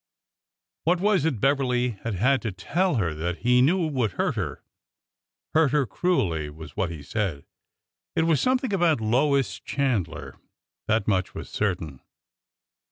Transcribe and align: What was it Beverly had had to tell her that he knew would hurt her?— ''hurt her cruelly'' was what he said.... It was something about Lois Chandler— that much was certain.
What 0.83 0.99
was 0.99 1.25
it 1.25 1.39
Beverly 1.39 1.91
had 2.03 2.15
had 2.15 2.41
to 2.41 2.51
tell 2.51 2.95
her 2.95 3.13
that 3.13 3.37
he 3.45 3.61
knew 3.61 3.85
would 3.85 4.13
hurt 4.13 4.33
her?— 4.33 4.63
''hurt 5.53 5.69
her 5.73 5.85
cruelly'' 5.85 6.49
was 6.49 6.75
what 6.75 6.89
he 6.89 7.03
said.... 7.03 7.45
It 8.15 8.23
was 8.23 8.41
something 8.41 8.73
about 8.73 8.99
Lois 8.99 9.59
Chandler— 9.59 10.39
that 10.87 11.07
much 11.07 11.35
was 11.35 11.49
certain. 11.51 11.99